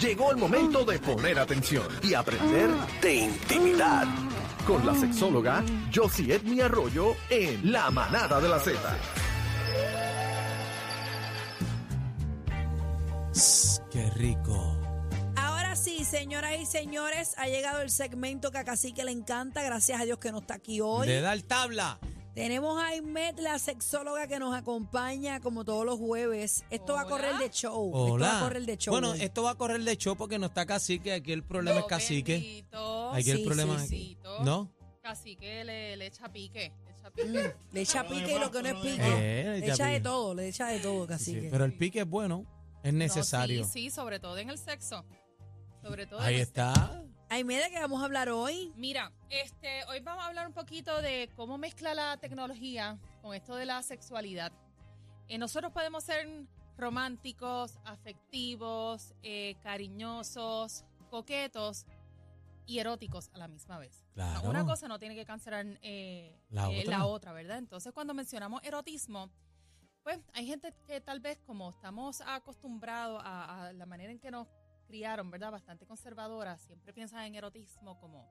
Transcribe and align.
Llegó 0.00 0.32
el 0.32 0.36
momento 0.36 0.84
de 0.84 0.98
poner 0.98 1.38
atención 1.38 1.86
y 2.02 2.14
aprender 2.14 2.68
de 3.00 3.14
intimidad. 3.14 4.06
Con 4.66 4.84
la 4.84 4.94
sexóloga 4.94 5.62
Josie 5.94 6.34
Edmi 6.34 6.60
Arroyo 6.60 7.14
en 7.30 7.70
La 7.70 7.90
Manada 7.90 8.40
de 8.40 8.48
la 8.48 8.58
Z. 8.58 8.80
Qué 13.92 14.10
rico. 14.16 14.76
Ahora 15.36 15.76
sí, 15.76 16.04
señoras 16.04 16.58
y 16.60 16.66
señores, 16.66 17.34
ha 17.36 17.46
llegado 17.46 17.80
el 17.80 17.90
segmento 17.90 18.50
que 18.50 18.58
a 18.58 18.64
Cacique 18.64 19.04
le 19.04 19.12
encanta. 19.12 19.62
Gracias 19.62 20.00
a 20.00 20.04
Dios 20.04 20.18
que 20.18 20.32
no 20.32 20.38
está 20.38 20.54
aquí 20.54 20.80
hoy. 20.80 21.06
Le 21.06 21.20
da 21.20 21.32
el 21.32 21.44
tabla. 21.44 21.98
Tenemos 22.34 22.76
a 22.82 22.88
Aimet, 22.88 23.38
la 23.38 23.60
sexóloga 23.60 24.26
que 24.26 24.40
nos 24.40 24.54
acompaña 24.56 25.38
como 25.40 25.64
todos 25.64 25.86
los 25.86 25.98
jueves. 26.00 26.64
Esto 26.68 26.94
va 26.94 27.02
a 27.02 27.04
correr 27.04 27.36
de 27.38 27.48
show. 27.50 27.86
Esto 27.86 27.92
va 27.92 28.08
a 28.08 28.12
Hola. 28.12 28.40
correr 28.40 28.66
de 28.66 28.76
show. 28.76 28.92
Bueno, 28.92 29.10
hoy. 29.12 29.22
esto 29.22 29.42
va 29.44 29.50
a 29.50 29.54
correr 29.54 29.80
de 29.84 29.96
show 29.96 30.16
porque 30.16 30.36
no 30.38 30.46
está 30.46 30.66
cacique. 30.66 31.12
Aquí 31.12 31.30
el 31.32 31.44
problema 31.44 31.78
es 31.80 31.86
cacique. 31.86 32.32
Bendito. 32.32 33.10
Aquí 33.12 33.30
el 33.30 33.38
Sí, 33.38 33.44
problema 33.44 33.78
sí, 33.78 33.84
es. 33.84 33.88
sí. 33.90 34.18
¿No? 34.44 34.72
Cacique 35.00 35.64
le, 35.64 35.96
le 35.96 36.06
echa 36.06 36.28
pique. 36.32 36.72
Le 36.84 36.90
echa 36.92 37.10
Mm, 37.10 37.12
pique. 37.14 37.54
le 37.72 37.80
echa 37.82 38.08
pique 38.08 38.34
y 38.36 38.38
lo 38.40 38.50
que 38.50 38.62
no 38.62 38.68
es 38.70 38.74
pique. 38.76 38.96
Eh, 39.00 39.58
le 39.60 39.68
echa 39.72 39.86
de 39.86 40.00
todo, 40.00 40.34
le 40.34 40.48
echa 40.48 40.66
de 40.68 40.80
todo, 40.80 41.02
Sí, 41.04 41.08
Cacique. 41.08 41.48
pero 41.52 41.64
el 41.64 41.72
pique 41.76 42.00
es 42.00 42.08
bueno. 42.08 42.46
Es 42.82 42.92
necesario. 42.92 43.60
No, 43.60 43.66
sí, 43.66 43.82
sí, 43.84 43.90
sobre 43.90 44.18
todo 44.18 44.36
en 44.38 44.50
el 44.50 44.58
sexo. 44.58 45.04
Sobre 45.82 46.06
todo 46.06 46.18
Ahí 46.20 46.34
en 46.34 46.40
el 46.40 46.46
está. 46.46 47.04
Aimet, 47.34 47.64
¿de 47.64 47.70
qué 47.70 47.80
vamos 47.80 48.00
a 48.00 48.04
hablar 48.04 48.28
hoy? 48.28 48.72
Mira, 48.76 49.10
este, 49.28 49.82
hoy 49.88 49.98
vamos 49.98 50.22
a 50.22 50.28
hablar 50.28 50.46
un 50.46 50.52
poquito 50.52 51.02
de 51.02 51.28
cómo 51.34 51.58
mezcla 51.58 51.92
la 51.92 52.16
tecnología 52.16 52.96
con 53.22 53.34
esto 53.34 53.56
de 53.56 53.66
la 53.66 53.82
sexualidad. 53.82 54.52
Eh, 55.26 55.36
nosotros 55.36 55.72
podemos 55.72 56.04
ser 56.04 56.28
románticos, 56.78 57.80
afectivos, 57.84 59.14
eh, 59.24 59.56
cariñosos, 59.64 60.84
coquetos 61.10 61.86
y 62.66 62.78
eróticos 62.78 63.30
a 63.34 63.38
la 63.38 63.48
misma 63.48 63.78
vez. 63.80 64.04
O 64.12 64.14
sea, 64.14 64.34
Claro. 64.34 64.50
Una 64.50 64.64
cosa 64.64 64.86
no 64.86 65.00
tiene 65.00 65.16
que 65.16 65.24
cancelar 65.24 65.66
eh, 65.82 66.38
La 66.50 66.70
eh, 66.70 66.82
otra. 66.82 66.98
la 66.98 67.06
otra, 67.06 67.32
¿verdad? 67.32 67.58
Entonces, 67.58 67.92
cuando 67.92 68.14
mencionamos 68.14 68.62
erotismo, 68.62 69.28
pues 70.04 70.20
hay 70.34 70.46
gente 70.46 70.72
que 70.86 71.00
tal 71.00 71.18
vez 71.18 71.40
como 71.44 71.70
estamos 71.70 72.20
acostumbrados 72.20 73.20
a, 73.24 73.66
a 73.66 73.72
la 73.72 73.86
manera 73.86 74.12
en 74.12 74.20
que 74.20 74.30
nos 74.30 74.46
criaron, 74.84 75.30
¿verdad? 75.30 75.50
Bastante 75.52 75.86
conservadora, 75.86 76.56
siempre 76.58 76.92
piensan 76.92 77.24
en 77.24 77.34
erotismo 77.34 77.98
como 77.98 78.28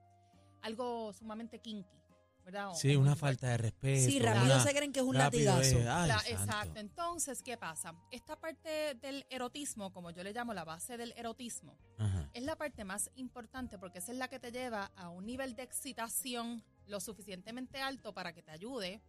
algo 0.62 1.12
sumamente 1.14 1.60
kinky, 1.60 1.98
¿verdad? 2.46 2.70
O- 2.72 2.76
Sí, 2.76 2.96
o 2.96 3.00
una 3.02 3.16
falta 3.16 3.48
de 3.50 3.58
respeto. 3.58 4.10
Sí, 4.10 4.20
rápido 4.20 4.46
una- 4.46 4.64
se 4.64 4.74
creen 4.74 4.92
que 4.94 5.00
es 5.00 5.06
un 5.06 5.18
latigazo. 5.18 5.60
es, 5.62 5.74
ay, 5.88 6.08
la- 6.08 6.20
santo. 6.20 6.30
exacto. 6.32 6.80
Entonces, 6.80 7.42
¿qué 7.44 7.58
pasa? 7.58 7.94
Esta 8.12 8.36
parte 8.40 8.96
del 8.96 9.26
erotismo, 9.30 9.92
como 9.92 10.12
yo 10.12 10.24
le 10.24 10.32
llamo 10.34 10.54
la 10.54 10.64
base 10.64 10.96
del 10.98 11.14
erotismo, 11.18 11.78
Ajá. 11.98 12.30
es 12.34 12.44
la 12.44 12.56
parte 12.56 12.84
más 12.86 13.10
importante 13.16 13.78
porque 13.78 14.00
esa 14.00 14.12
es 14.12 14.18
la 14.18 14.28
que 14.28 14.40
te 14.40 14.52
lleva 14.52 14.92
a 14.96 15.10
un 15.10 15.26
nivel 15.26 15.56
de 15.56 15.64
excitación 15.64 16.64
lo 16.88 17.00
suficientemente 17.00 17.82
alto 17.82 18.14
para 18.14 18.34
que 18.34 18.42
te 18.42 18.52
ayude 18.52 19.02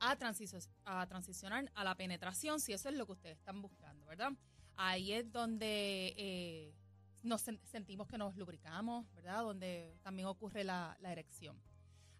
a, 0.00 0.16
transicio- 0.16 0.60
a 0.84 1.06
transicionar 1.06 1.70
a 1.74 1.84
la 1.84 1.94
penetración, 1.96 2.60
si 2.60 2.72
eso 2.72 2.88
es 2.88 2.94
lo 2.94 3.04
que 3.06 3.12
ustedes 3.12 3.36
están 3.38 3.60
buscando, 3.60 4.06
¿verdad? 4.06 4.30
Ahí 4.76 5.12
es 5.12 5.30
donde 5.32 6.14
eh, 6.16 6.72
nos 7.22 7.46
sen- 7.46 7.60
sentimos 7.64 8.06
que 8.08 8.18
nos 8.18 8.36
lubricamos, 8.36 9.10
¿verdad? 9.14 9.42
Donde 9.42 9.98
también 10.02 10.26
ocurre 10.28 10.64
la, 10.64 10.96
la 11.00 11.12
erección. 11.12 11.60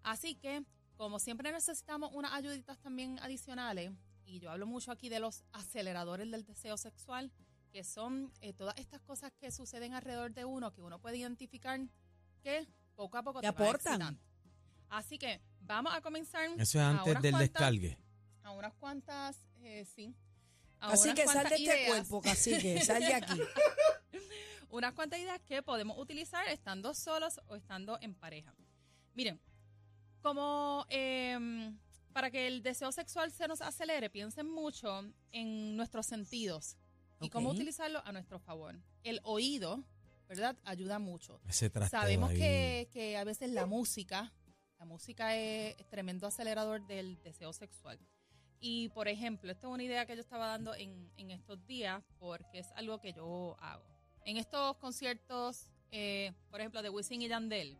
Así 0.03 0.35
que, 0.35 0.63
como 0.97 1.19
siempre 1.19 1.53
necesitamos 1.53 2.11
unas 2.15 2.33
ayuditas 2.33 2.79
también 2.79 3.19
adicionales, 3.21 3.93
y 4.25 4.41
yo 4.41 4.51
hablo 4.51 4.67
mucho 4.67 4.93
aquí 4.93 5.09
de 5.09 5.21
los 5.21 5.45
aceleradores 5.53 6.31
del 6.31 6.45
deseo 6.45 6.77
sexual, 6.77 7.33
que 7.73 7.85
son 7.85 8.33
eh, 8.41 8.53
todas 8.53 8.77
estas 8.79 9.01
cosas 9.03 9.33
que 9.39 9.51
suceden 9.51 9.95
alrededor 9.95 10.33
de 10.33 10.45
uno, 10.45 10.73
que 10.73 10.81
uno 10.83 10.99
puede 11.01 11.19
identificar 11.19 11.79
que 12.43 12.67
poco 12.95 13.17
a 13.19 13.23
poco 13.23 13.41
te 13.41 13.47
aportan. 13.47 14.19
Así 14.89 15.19
que 15.19 15.41
vamos 15.61 15.95
a 15.95 16.01
comenzar. 16.01 16.49
Eso 16.59 16.79
es 16.79 16.85
a 16.85 16.91
antes 16.91 17.11
unas 17.11 17.23
del 17.23 17.33
cuantas- 17.33 17.51
descargue. 17.53 17.99
A 18.43 18.51
unas 18.53 18.75
cuantas, 18.75 19.41
eh, 19.61 19.84
sí. 19.84 20.15
A 20.81 20.93
Así 20.93 21.09
unas 21.11 21.15
que 21.21 21.27
sal 21.27 21.49
de 21.49 21.55
este 21.56 21.87
cuerpo, 21.89 22.22
Cacique, 22.22 22.81
sal 22.83 23.01
de 23.01 23.15
aquí. 23.15 23.41
unas 24.71 24.95
cuantas 24.95 25.19
ideas 25.21 25.41
que 25.43 25.62
podemos 25.62 25.99
utilizar 25.99 26.47
estando 26.49 26.95
solos 26.95 27.41
o 27.47 27.56
estando 27.56 27.99
en 28.01 28.15
pareja. 28.15 28.55
Miren, 29.15 29.41
como 30.23 30.84
eh, 30.89 31.73
para 32.12 32.31
que 32.31 32.47
el 32.47 32.62
deseo 32.62 32.91
sexual 32.93 33.31
se 33.31 33.47
nos 33.49 33.61
acelere, 33.61 34.11
piensen 34.11 34.49
mucho 34.51 35.05
en 35.31 35.77
nuestros 35.77 36.07
sentidos 36.07 36.77
y 37.21 37.31
cómo 37.31 37.51
utilizarlo 37.51 38.03
a 38.05 38.12
nuestro 38.12 38.39
favor. 38.39 38.77
El 39.03 39.21
oído, 39.23 39.84
¿verdad? 40.28 40.57
Ayuda 40.65 40.99
mucho. 40.99 41.41
Ese 41.49 41.71
Sabemos 41.89 42.31
que, 42.31 42.89
que 42.93 43.17
a 43.17 43.25
veces 43.25 43.51
la 43.51 43.67
música, 43.67 44.33
la 44.78 44.84
música 44.84 45.37
es 45.37 45.77
tremendo 45.89 46.27
acelerador 46.27 46.87
del 46.87 47.21
deseo 47.23 47.53
sexual. 47.53 47.99
Y 48.61 48.89
por 48.89 49.09
ejemplo, 49.09 49.53
esta 49.53 49.69
es 49.69 49.73
una 49.73 49.84
idea 49.84 50.07
que 50.07 50.15
yo 50.17 50.21
estaba 50.21 50.49
dando 50.49 50.75
en, 50.75 51.11
en 51.17 51.31
estos 51.31 51.65
días 51.67 52.03
porque 52.19 52.59
es 52.59 52.73
algo 52.73 53.01
que 53.01 53.12
yo 53.12 53.57
hago. 53.61 53.97
En 54.28 54.37
estos 54.37 54.77
conciertos, 54.77 55.71
eh, 55.91 56.34
por 56.50 56.61
ejemplo, 56.61 56.83
de 56.83 56.91
Wisin 56.91 57.22
y 57.22 57.28
Yandel 57.28 57.78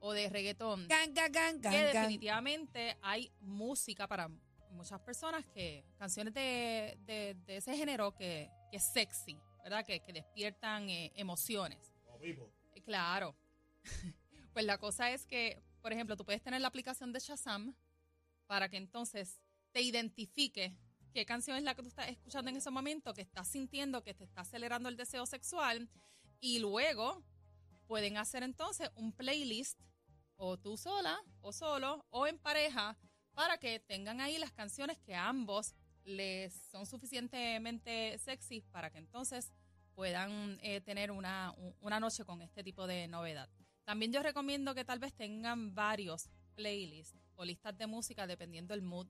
o 0.00 0.12
de 0.12 0.28
reggaetón, 0.28 0.86
Can, 0.86 1.14
can, 1.14 1.32
can, 1.32 1.60
can, 1.60 1.72
que 1.72 1.78
can. 1.92 2.02
definitivamente 2.02 2.98
hay 3.00 3.32
música 3.40 4.06
para 4.06 4.28
muchas 4.72 5.00
personas 5.00 5.46
que 5.46 5.82
canciones 5.96 6.34
de, 6.34 6.98
de- 7.06 7.34
de 7.46 7.56
ese 7.56 7.74
género 7.74 8.14
que, 8.14 8.50
que 8.70 8.76
es 8.76 8.84
sexy, 8.92 9.38
¿verdad? 9.64 9.82
Que, 9.82 10.00
que 10.00 10.12
despiertan 10.12 10.90
eh, 10.90 11.10
emociones. 11.14 11.78
Eh, 12.20 12.82
Claro. 12.84 13.34
pues 14.52 14.66
la 14.66 14.76
cosa 14.76 15.10
es 15.10 15.24
que, 15.24 15.58
por 15.80 15.94
ejemplo, 15.94 16.16
tú 16.18 16.24
puedes 16.26 16.42
tener 16.42 16.60
la 16.60 16.68
aplicación 16.68 17.12
de 17.14 17.20
Shazam 17.20 17.74
para 18.46 18.68
que 18.68 18.76
entonces 18.76 19.40
te 19.72 19.80
identifique 19.80 20.76
qué 21.12 21.24
canción 21.26 21.56
es 21.56 21.62
la 21.62 21.74
que 21.74 21.82
tú 21.82 21.88
estás 21.88 22.08
escuchando 22.08 22.50
en 22.50 22.56
ese 22.56 22.70
momento, 22.70 23.14
que 23.14 23.22
estás 23.22 23.48
sintiendo 23.48 24.02
que 24.02 24.14
te 24.14 24.24
está 24.24 24.42
acelerando 24.42 24.88
el 24.88 24.96
deseo 24.96 25.26
sexual 25.26 25.88
y 26.40 26.58
luego 26.60 27.22
pueden 27.86 28.16
hacer 28.18 28.42
entonces 28.42 28.90
un 28.94 29.12
playlist 29.12 29.80
o 30.36 30.56
tú 30.58 30.76
sola 30.76 31.18
o 31.40 31.52
solo 31.52 32.04
o 32.10 32.26
en 32.26 32.38
pareja 32.38 32.96
para 33.32 33.58
que 33.58 33.80
tengan 33.80 34.20
ahí 34.20 34.38
las 34.38 34.52
canciones 34.52 34.98
que 34.98 35.14
ambos 35.14 35.74
les 36.04 36.54
son 36.70 36.86
suficientemente 36.86 38.18
sexy 38.18 38.62
para 38.70 38.90
que 38.90 38.98
entonces 38.98 39.52
puedan 39.94 40.58
eh, 40.62 40.80
tener 40.80 41.10
una, 41.10 41.52
un- 41.56 41.74
una 41.80 41.98
noche 42.00 42.24
con 42.24 42.40
este 42.42 42.62
tipo 42.62 42.86
de 42.86 43.08
novedad. 43.08 43.48
También 43.84 44.12
yo 44.12 44.22
recomiendo 44.22 44.74
que 44.74 44.84
tal 44.84 44.98
vez 44.98 45.12
tengan 45.14 45.74
varios 45.74 46.30
playlists 46.54 47.16
o 47.34 47.44
listas 47.44 47.76
de 47.76 47.86
música 47.86 48.26
dependiendo 48.26 48.74
del 48.74 48.82
mood. 48.82 49.08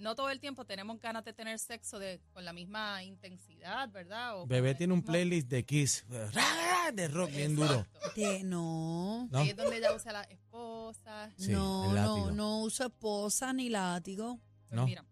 No 0.00 0.14
todo 0.14 0.30
el 0.30 0.40
tiempo 0.40 0.64
tenemos 0.64 0.98
ganas 1.00 1.24
de 1.24 1.32
tener 1.32 1.58
sexo 1.58 1.98
de, 1.98 2.20
con 2.32 2.44
la 2.44 2.52
misma 2.52 3.02
intensidad, 3.04 3.88
¿verdad? 3.90 4.40
O 4.40 4.46
Bebé 4.46 4.74
tiene 4.74 4.92
un 4.94 5.00
mismo- 5.00 5.12
playlist 5.12 5.48
de 5.48 5.64
Kiss. 5.64 6.04
De 6.94 7.06
rock 7.08 7.30
bien 7.30 7.54
duro. 7.54 7.86
Que 8.14 8.42
no. 8.42 9.28
¿No? 9.30 9.38
Ahí 9.38 9.50
es 9.50 9.56
donde 9.56 9.76
ella 9.76 9.94
usa 9.94 10.12
la 10.12 10.22
esposa. 10.22 11.30
Sí, 11.36 11.52
no, 11.52 11.92
no, 11.92 12.30
no 12.32 12.60
uso 12.62 12.86
esposa 12.86 13.52
ni 13.52 13.68
látigo. 13.68 14.40
Pues 14.68 14.76
No. 14.76 14.86
mira, 14.86 15.04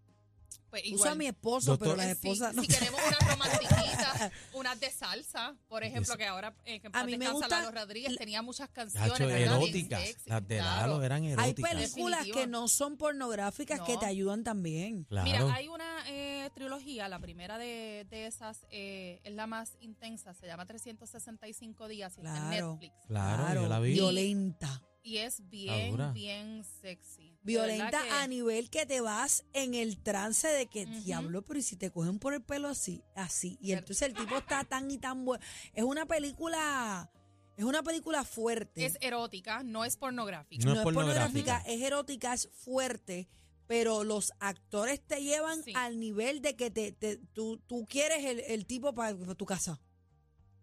pues 0.71 0.83
Uso 0.93 1.09
a 1.09 1.15
mi 1.15 1.27
esposo, 1.27 1.73
Doctor- 1.73 1.89
pero 1.89 1.97
las 1.97 2.07
esposas 2.09 2.51
si, 2.51 2.57
no. 2.57 2.63
si 2.63 2.69
queremos 2.69 3.01
unas 3.07 3.31
romantiquitas, 3.31 4.33
unas 4.55 4.79
de 4.81 4.91
salsa, 4.91 5.55
por 5.69 5.83
ejemplo, 5.83 6.17
que 6.17 6.27
ahora 6.27 6.55
eh, 6.65 6.81
que 6.81 6.87
en 6.89 6.95
A 6.97 7.01
paz 7.01 7.07
mí 7.07 7.17
me 7.17 7.31
gusta- 7.31 7.49
Lalo 7.49 7.71
Rodríguez 7.71 8.17
tenía 8.17 8.43
muchas 8.43 8.69
canciones, 8.71 9.21
eróticas. 9.21 10.03
sexy, 10.03 10.29
Las 10.31 10.47
de 10.47 10.59
claro. 10.59 10.93
Lalo 10.93 11.03
eran 11.05 11.23
Hay 11.25 11.31
eróticas. 11.33 11.71
películas 11.73 12.19
Definitivo. 12.21 12.39
que 12.41 12.47
no 12.47 12.69
son 12.69 12.97
pornográficas 12.97 13.81
que 13.81 13.97
te 13.97 14.07
ayudan 14.07 14.45
también. 14.45 15.05
Claro. 15.05 15.25
Mira, 15.25 15.55
hay 15.55 15.69
una 15.69 16.05
eh, 16.09 16.51
trilogía, 16.55 17.09
la 17.09 17.19
primera 17.19 17.57
de, 17.59 18.07
de 18.11 18.27
esas 18.27 18.67
eh, 18.71 19.21
es 19.25 19.33
la 19.35 19.47
más 19.47 19.77
intensa, 19.81 20.35
se 20.35 20.47
llama 20.47 20.67
365 20.67 21.89
días 21.89 22.13
y 22.17 22.21
está 22.21 22.37
en 22.37 22.49
Claro. 22.49 22.73
Netflix. 22.73 22.95
Claro, 23.07 23.63
yo 23.63 23.69
la 23.69 23.81
vi. 23.81 23.93
Violenta. 23.95 24.83
Y 25.09 25.19
es 25.19 25.49
bien, 25.49 25.97
bien 26.13 26.65
sexy. 26.83 27.39
Violenta 27.43 28.03
que- 28.03 28.11
a 28.11 28.27
nivel 28.27 28.69
que 28.69 28.85
te 28.85 29.01
vas 29.01 29.45
en 29.55 29.73
el 29.75 29.99
trance 30.03 30.47
de 30.49 30.67
que, 30.67 30.85
diablo, 30.85 31.41
pero 31.43 31.59
y 31.59 31.63
si 31.63 31.77
te 31.77 31.91
cogen 31.91 32.19
por 32.19 32.35
el 32.35 32.43
pelo 32.43 32.69
así, 32.69 33.03
así. 33.15 33.57
Y 33.63 33.73
entonces 33.73 34.03
el 34.09 34.15
tipo 34.15 34.37
está 34.37 34.65
tan 34.65 34.91
y 34.91 34.99
tan 34.99 35.25
bueno. 35.25 35.43
Es 35.73 35.83
una 35.85 36.05
película, 36.05 37.11
es 37.57 37.65
una 37.65 37.83
película 37.83 38.23
fuerte. 38.25 38.85
Es 38.85 38.99
erótica, 39.01 39.63
no 39.63 39.87
es 39.87 39.97
pornográfica. 39.97 40.63
No 40.67 40.75
no 40.75 40.81
es 40.81 40.85
pornográfica, 40.85 41.25
pornográfica. 41.55 41.73
es 41.73 41.81
erótica, 41.83 42.35
es 42.35 42.49
fuerte, 42.53 43.29
pero 43.67 44.05
los 44.05 44.33
actores 44.41 45.01
te 45.07 45.23
llevan 45.23 45.63
Sí. 45.65 45.73
al 45.75 45.99
nivel 45.99 46.43
de 46.43 46.55
que 46.55 46.71
te, 46.71 46.93
te- 46.93 47.17
tú, 47.33 47.57
tú 47.67 47.87
quieres 47.89 48.27
el, 48.27 48.41
el 48.41 48.67
tipo 48.67 48.93
para 48.95 49.17
tu 49.35 49.47
casa. 49.47 49.81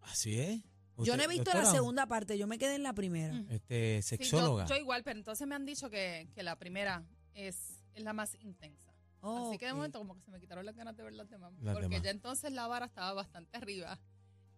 Así 0.01 0.38
es. 0.39 0.62
Yo 1.00 1.18
no 1.18 1.24
he 1.24 1.27
visto 1.27 1.51
la 1.51 1.59
doctora, 1.59 1.71
segunda 1.75 2.06
parte, 2.07 2.38
yo 2.38 2.47
me 2.47 2.57
quedé 2.57 2.75
en 2.75 2.83
la 2.83 2.94
primera. 2.94 3.33
Mm. 3.33 3.47
Este, 3.50 4.01
Sí, 4.01 4.18
yo- 4.18 4.24
sexóloga. 4.24 4.65
yo, 4.65 4.75
igual, 4.77 5.03
pero 5.03 5.18
entonces 5.19 5.45
me 5.47 5.56
han 5.56 5.65
dicho 5.65 5.89
que, 5.89 6.27
que 6.33 6.44
la 6.44 6.56
primera 6.57 7.03
es, 7.33 7.83
es 7.94 8.03
la 8.03 8.13
más 8.13 8.36
intensa. 8.39 8.94
Así 9.21 9.57
que 9.57 9.65
de 9.65 9.71
Ok. 9.71 9.77
momento 9.77 9.97
como 10.00 10.13
que 10.15 10.21
se 10.21 10.30
me 10.31 10.39
quitaron 10.39 10.65
las 10.65 10.75
ganas 10.75 10.95
de 10.95 11.03
ver 11.03 11.13
las 11.13 11.27
demás. 11.30 11.51
Las 11.62 11.74
porque 11.74 11.89
demás. 11.89 12.03
ya 12.03 12.12
entonces 12.12 12.51
la 12.51 12.68
vara 12.68 12.86
estaba 12.86 13.13
bastante 13.13 13.57
arriba. 13.57 14.00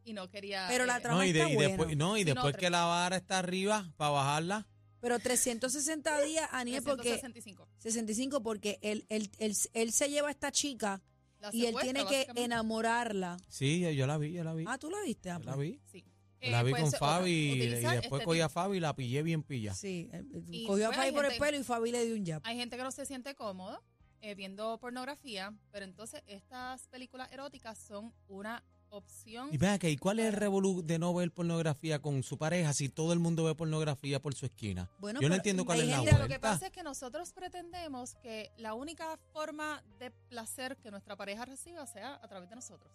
y 0.04 0.14
no 0.14 0.30
quería. 0.30 0.68
Pero 0.70 0.86
la 0.86 0.98
eh, 0.98 1.02
trama 1.02 1.18
No, 1.18 1.24
y, 1.26 1.34
de- 1.34 1.40
está 1.40 1.52
y 1.52 1.56
después, 1.58 1.78
buena. 1.90 1.96
no, 1.96 2.18
y 2.18 2.22
no, 2.24 2.34
después 2.34 2.54
tres- 2.54 2.62
que 2.62 2.70
la 2.70 2.86
vara 2.86 3.18
está 3.18 3.40
arriba 3.40 3.92
para 3.98 4.12
bajarla. 4.12 4.68
Pero 5.02 5.20
360 5.20 6.22
días, 6.22 6.48
Aniel, 6.54 6.82
porque 6.82 7.10
365. 7.10 7.68
65, 7.80 8.42
porque 8.42 8.80
él, 8.82 9.06
él, 9.10 9.30
él, 9.40 9.54
él 9.74 9.92
se 9.92 10.10
lleva 10.10 10.30
a 10.30 10.32
esta 10.32 10.50
chica 10.52 11.02
La 11.42 11.50
y 11.54 11.66
él 11.66 11.76
tiene 11.82 12.06
que 12.06 12.26
enamorarla. 12.36 13.38
Sí, 13.50 13.80
yo, 13.82 13.90
yo 13.92 14.08
la 14.08 14.18
vi, 14.18 14.32
yo 14.32 14.44
la 14.46 14.54
vi. 14.54 14.64
Ah, 14.68 14.78
¿tú 14.78 14.90
la 14.90 15.02
viste? 15.02 15.30
Ah, 15.30 15.40
yo 15.40 15.46
la 15.46 15.56
pues. 15.56 15.72
vi. 15.72 15.80
Sí. 15.92 16.06
Yo 16.42 16.52
la 16.52 16.64
vi 16.64 16.72
pues, 16.72 16.84
con 16.84 16.92
Fabi 16.92 17.32
y, 17.32 17.68
después 17.68 18.04
este 18.04 18.26
cogí 18.26 18.42
a 18.42 18.50
Fabi 18.50 18.78
y 18.78 18.80
la 18.80 18.96
pillé 18.96 19.24
bien 19.24 19.44
pilla. 19.44 19.74
Sí, 19.74 20.10
eh, 20.14 20.24
eh, 20.34 20.42
Y, 20.50 20.66
cogió 20.66 20.90
a 20.90 20.94
Fabi 20.94 21.12
por 21.12 21.26
el 21.26 21.38
pelo 21.38 21.58
y 21.58 21.64
Fabi 21.64 21.92
le 21.92 22.06
dio 22.06 22.16
un 22.16 22.26
jab. 22.26 22.42
Hay 22.46 22.58
gente 22.58 22.78
que 22.78 22.84
no 22.84 22.92
se 22.92 23.06
siente 23.06 23.36
cómodo 23.36 23.82
eh, 24.22 24.36
viendo 24.36 24.78
pornografía, 24.80 25.54
pero 25.72 25.86
entonces 25.86 26.24
estas 26.28 26.88
películas 26.88 27.32
eróticas 27.32 27.78
son 27.78 28.14
una 28.28 28.64
opción. 28.90 29.50
Y 29.52 29.58
vea 29.58 29.78
que, 29.80 29.90
¿y 29.90 29.98
cuál 29.98 30.20
es 30.20 30.28
el 30.28 30.34
revolú 30.34 30.82
de 30.84 31.00
no 31.00 31.14
ver 31.14 31.32
pornografía 31.32 32.00
con 32.00 32.24
su 32.24 32.38
pareja 32.38 32.74
si 32.74 32.90
todo 32.90 33.14
el 33.14 33.20
mundo 33.20 33.44
ve 33.44 33.56
pornografía 33.56 34.22
por 34.22 34.34
su 34.34 34.46
esquina? 34.46 34.90
Bueno, 35.00 35.22
yo 35.22 35.30
no 35.30 35.36
entiendo 35.36 35.66
cuál 35.66 35.82
es 35.82 35.88
la 35.88 36.02
vuelta. 36.02 36.20
lo 36.20 36.28
que 36.28 36.40
pasa 36.40 36.68
es 36.68 36.72
que 36.72 36.84
nosotros 36.84 37.34
pretendemos 37.34 38.16
que 38.16 38.52
la 38.58 38.74
única 38.74 39.18
forma 39.34 39.84
de 40.00 40.12
placer 40.12 40.78
que 40.78 40.92
nuestra 40.92 41.16
pareja 41.16 41.46
reciba 41.46 41.86
sea 41.86 42.16
a 42.16 42.28
través 42.28 42.50
de 42.50 42.56
nosotros. 42.56 42.92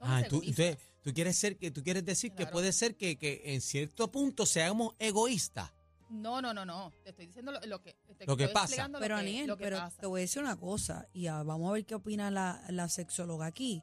Ah, 0.00 0.22
tú, 0.28 0.36
entonces, 0.36 0.78
tú 1.02 1.12
quieres 1.12 1.36
ser 1.36 1.56
que 1.56 1.70
tú 1.70 1.82
quieres 1.82 2.04
decir 2.04 2.32
que 2.32 2.46
puede 2.46 2.72
ser 2.72 2.96
que, 2.96 3.16
que 3.16 3.42
en 3.54 3.60
cierto 3.60 4.10
punto 4.10 4.46
seamos 4.46 4.94
egoístas. 4.98 5.72
No, 6.10 6.40
no, 6.40 6.54
no, 6.54 6.64
no. 6.64 6.90
Te 7.04 7.10
estoy 7.10 7.26
diciendo 7.26 7.52
lo, 7.52 7.60
lo 7.66 7.82
que 7.82 7.94
te 8.16 8.24
Lo 8.26 8.36
que 8.36 8.44
estoy 8.44 8.54
pasa. 8.54 8.88
lo 8.88 8.98
Pero 8.98 9.16
que- 9.16 9.20
Aniel, 9.20 9.46
lo 9.46 9.56
que 9.58 9.64
pero 9.64 9.76
pasa. 9.78 10.00
te 10.00 10.06
voy 10.06 10.20
a 10.20 10.22
decir 10.22 10.40
una 10.42 10.56
cosa 10.56 11.06
y 11.12 11.26
ah, 11.26 11.42
vamos 11.42 11.68
a 11.68 11.72
ver 11.74 11.84
qué 11.84 11.94
opina 11.96 12.30
la, 12.30 12.62
la 12.70 12.88
sexóloga 12.88 13.46
aquí. 13.46 13.82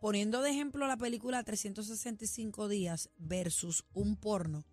Poniendo 0.00 0.42
de 0.42 0.50
ejemplo 0.50 0.86
la 0.86 0.96
película 0.96 1.42
365 1.44 2.68
días 2.68 3.08
versus 3.18 3.84
un 3.94 4.16
porno, 4.16 4.64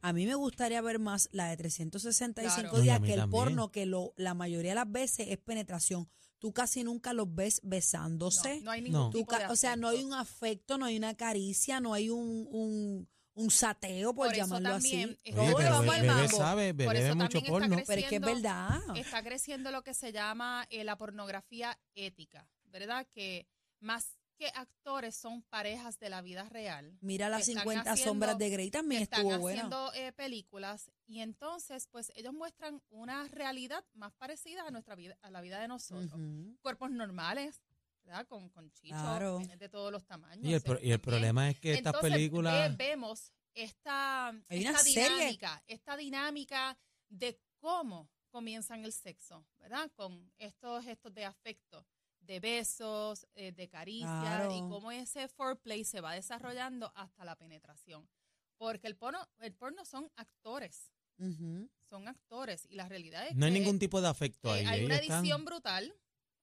a 0.00 0.12
mí 0.12 0.24
me 0.26 0.34
gustaría 0.36 0.80
ver 0.80 0.98
más 0.98 1.28
la 1.32 1.48
de 1.48 1.56
365 1.56 2.54
Claro. 2.70 2.78
No, 2.78 2.78
y 2.78 2.80
a 2.80 2.82
días 2.98 3.00
que 3.00 3.12
el 3.14 3.20
también. 3.20 3.30
porno, 3.30 3.70
que 3.72 3.86
lo, 3.86 4.14
la 4.16 4.34
mayoría 4.34 4.70
de 4.70 4.74
las 4.76 4.90
veces 4.90 5.26
es 5.28 5.38
penetración. 5.38 6.08
Tú 6.42 6.52
casi 6.52 6.82
nunca 6.82 7.12
los 7.12 7.32
ves 7.32 7.60
besándose. 7.62 8.56
No, 8.56 8.64
no 8.64 8.70
hay 8.72 8.82
ningún 8.82 9.00
No. 9.00 9.10
Tipo 9.10 9.38
de 9.38 9.46
o 9.46 9.54
sea, 9.54 9.76
no 9.76 9.86
hay 9.86 10.02
un 10.02 10.12
afecto, 10.12 10.76
no 10.76 10.86
hay 10.86 10.96
una 10.96 11.14
caricia, 11.14 11.78
no 11.78 11.94
hay 11.94 12.10
un, 12.10 12.48
un, 12.50 13.08
un 13.34 13.50
sateo, 13.52 14.12
por, 14.12 14.26
Por 14.26 14.34
eso 14.34 14.42
llamarlo 14.42 14.70
también 14.70 15.16
así. 15.22 15.32
Todo 15.32 15.56
pero 15.56 15.70
vamos 15.70 15.94
al 15.94 16.04
mambo. 16.04 16.36
sabe, 16.36 16.74
Por 16.74 16.94
bebé 16.94 16.98
eso 16.98 17.08
ve 17.10 17.14
mucho 17.14 17.38
también 17.38 17.44
está 17.44 17.52
porno. 17.52 17.84
Pero 17.86 18.00
es 18.00 18.08
que 18.08 18.16
es 18.16 18.20
verdad. 18.20 18.80
está 18.96 19.22
creciendo 19.22 19.70
lo 19.70 19.84
que 19.84 19.94
se 19.94 20.10
llama 20.10 20.66
eh, 20.68 20.82
la 20.82 20.98
pornografía 20.98 21.78
ética, 21.94 22.50
¿verdad? 22.64 23.06
Que 23.14 23.46
más 23.78 24.18
que 24.42 24.58
actores 24.58 25.14
son 25.14 25.42
parejas 25.42 25.98
de 26.00 26.10
la 26.10 26.20
vida 26.20 26.48
real. 26.48 26.98
Mira 27.00 27.28
las 27.28 27.44
que 27.46 27.52
están 27.52 27.62
50 27.62 27.92
haciendo- 27.92 28.10
sombras 28.10 28.38
de 28.38 28.50
Grey 28.50 28.70
también 28.72 28.98
que 29.00 29.04
están 29.04 29.20
estuvo 29.20 29.38
buena. 29.38 29.60
haciendo 29.60 29.92
eh, 29.94 30.12
películas 30.12 30.90
y 31.06 31.20
entonces 31.20 31.86
pues 31.86 32.10
ellos 32.16 32.32
muestran 32.32 32.82
una 32.90 33.28
realidad 33.28 33.84
más 33.94 34.12
parecida 34.14 34.66
a 34.66 34.70
nuestra 34.72 34.96
vida, 34.96 35.16
a 35.22 35.30
la 35.30 35.40
vida 35.42 35.60
de 35.60 35.68
nosotros. 35.68 36.20
Cuerpos 36.60 36.90
normales, 36.90 37.62
¿verdad? 38.04 38.26
Con, 38.26 38.48
con 38.48 38.72
chichos, 38.72 39.00
Claro. 39.00 39.38
de 39.38 39.68
todos 39.68 39.92
los 39.92 40.04
tamaños. 40.04 40.44
Y 40.44 40.54
el, 40.54 40.60
pro- 40.60 40.74
y 40.74 40.90
el 40.90 41.00
también. 41.00 41.00
problema 41.00 41.48
es 41.50 41.60
que 41.60 41.74
estas 41.74 41.94
películas... 41.98 42.76
ve- 42.76 42.84
vemos 42.88 43.32
esta, 43.54 44.28
Hay 44.48 44.60
una 44.62 44.70
esta 44.70 44.82
serie. 44.82 45.08
dinámica, 45.10 45.62
esta 45.68 45.96
dinámica 45.96 46.76
de 47.08 47.38
cómo 47.60 48.10
comienzan 48.30 48.84
el 48.84 48.92
sexo, 48.92 49.46
¿verdad? 49.60 49.88
Con 49.94 50.32
estos 50.38 50.84
gestos 50.84 51.14
de 51.14 51.26
afecto, 51.26 51.86
de 52.22 52.40
besos, 52.40 53.26
eh, 53.34 53.52
de 53.52 53.68
caricias 53.68 54.10
Claro. 54.10 54.54
y 54.54 54.60
cómo 54.68 54.90
ese 54.92 55.28
foreplay 55.28 55.84
se 55.84 56.00
va 56.00 56.12
desarrollando 56.14 56.92
hasta 56.94 57.24
la 57.24 57.36
penetración. 57.36 58.08
Porque 58.56 58.86
el 58.86 58.96
porno, 58.96 59.18
el 59.40 59.52
porno 59.54 59.84
son 59.84 60.10
actores, 60.16 60.92
Ujú. 61.18 61.68
son 61.88 62.08
actores 62.08 62.66
y 62.70 62.76
la 62.76 62.88
realidad 62.88 63.26
es 63.28 63.34
no 63.36 63.46
hay 63.46 63.52
que 63.52 63.58
ningún 63.58 63.78
tipo 63.78 64.00
de 64.00 64.08
afecto 64.08 64.54
eh, 64.54 64.60
ahí. 64.60 64.66
hay 64.66 64.84
una 64.84 64.96
están- 64.96 65.18
edición 65.20 65.44
brutal, 65.44 65.94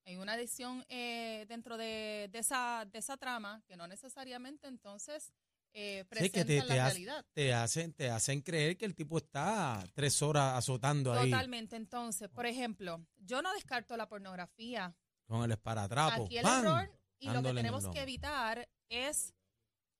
hay 0.05 0.17
una 0.17 0.35
edición 0.35 0.85
eh, 0.89 1.45
dentro 1.47 1.77
de, 1.77 2.29
de 2.31 2.39
esa, 2.39 2.85
de 2.91 2.99
esa 2.99 3.15
trama 3.17 3.61
que 3.67 3.77
no 3.77 3.87
necesariamente 3.87 4.67
entonces 4.67 5.31
eh, 5.71 6.03
Sí, 6.19 6.29
que 6.31 6.43
te, 6.45 6.57
la 6.57 6.65
te, 6.67 6.73
realidad. 6.73 7.25
te 7.31 7.53
hacen, 7.53 7.93
te 7.93 8.09
hacen 8.09 8.41
creer 8.41 8.75
que 8.75 8.85
el 8.85 8.95
tipo 8.95 9.19
está 9.19 9.83
tres 9.93 10.19
horas 10.23 10.57
azotando 10.57 11.13
ahí 11.13 11.29
Totalmente. 11.29 11.75
Entonces, 11.75 12.27
por 12.27 12.47
ejemplo, 12.47 13.05
yo 13.17 13.43
no 13.43 13.53
descarto 13.53 13.95
la 13.95 14.09
pornografía. 14.09 14.95
Con 15.29 15.43
el 15.43 15.51
esparatrapo. 15.51 16.25
Aquí 16.25 16.37
el 16.39 16.43
¡Pam! 16.43 16.65
error 16.65 16.91
y 17.19 17.29
lo 17.29 17.43
que 17.43 17.53
tenemos 17.53 17.87
que 17.89 18.01
evitar 18.01 18.67
es 18.89 19.35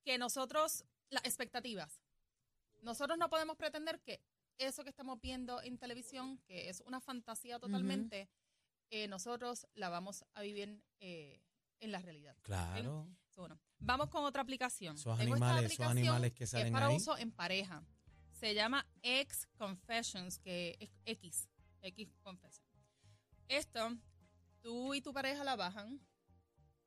que 0.04 0.18
nosotros, 0.18 0.84
las 1.10 1.24
expectativas, 1.24 2.02
nosotros 2.82 3.18
no 3.18 3.30
podemos 3.30 3.56
pretender 3.56 4.02
que 4.02 4.22
eso 4.58 4.84
que 4.84 4.90
estamos 4.90 5.22
viendo 5.22 5.62
en 5.62 5.78
televisión, 5.78 6.40
que 6.48 6.70
es 6.70 6.82
una 6.82 7.00
fantasía 7.00 7.60
totalmente, 7.60 8.28
eh, 8.90 9.08
nosotros 9.08 9.68
la 9.76 9.90
vamos 9.90 10.26
a 10.34 10.42
vivir 10.42 10.84
eh, 11.00 11.40
en 11.80 11.92
la 11.92 12.00
realidad. 12.00 12.36
Claro. 12.42 13.08
Uno. 13.38 13.58
Vamos 13.78 14.10
con 14.10 14.26
otra 14.26 14.42
aplicación. 14.42 14.96
Esos 14.96 15.18
animales, 15.18 15.72
esos 15.72 15.80
aplicación 15.80 15.98
animales 15.98 16.34
que 16.34 16.46
salen 16.46 16.68
es 16.68 16.74
para 16.74 16.88
ahí. 16.88 16.96
uso 16.98 17.18
en 17.18 17.32
pareja. 17.32 17.86
Se 18.32 18.54
llama 18.54 18.86
X 19.02 19.48
Confessions, 19.58 20.40
que 20.40 20.76
es 20.80 20.90
X, 21.06 21.48
X 21.82 22.18
Confession. 22.22 22.66
Esto, 23.48 23.96
tú 24.62 24.94
y 24.94 25.02
tu 25.02 25.14
pareja 25.14 25.44
la 25.44 25.56
bajan, 25.56 26.00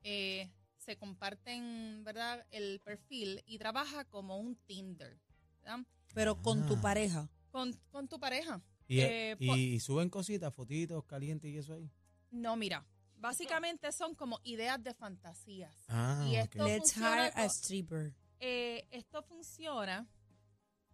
eh, 0.02 0.50
se 0.76 0.96
comparten, 0.96 2.02
¿verdad? 2.04 2.44
El 2.50 2.80
perfil 2.80 3.42
y 3.46 3.58
trabaja 3.58 4.04
como 4.04 4.36
un 4.38 4.56
Tinder, 4.66 5.18
¿verdad? 5.62 5.80
Pero 6.14 6.40
con 6.42 6.66
tu 6.66 6.74
Ah. 6.76 6.80
pareja. 6.82 7.28
Con, 7.50 7.72
con 7.90 8.08
tu 8.08 8.18
pareja. 8.18 8.60
Y, 8.88 9.00
Eh, 9.00 9.36
y- 9.38 9.80
suben 9.80 10.10
cositas, 10.10 10.52
fotitos 10.54 11.04
calientes 11.04 11.50
y 11.50 11.56
eso 11.58 11.74
ahí. 11.74 11.88
No, 12.30 12.56
mira, 12.56 12.84
básicamente 13.16 13.92
son 13.92 14.14
como 14.14 14.40
ideas 14.42 14.82
de 14.82 14.92
fantasías. 14.94 15.74
Ah, 15.88 16.26
Y 16.26 16.32
Let's 16.58 16.96
hire 16.96 17.30
a 17.34 17.44
stripper. 17.48 18.12
Eh, 18.40 18.86
esto 18.90 19.22
funciona 19.22 20.06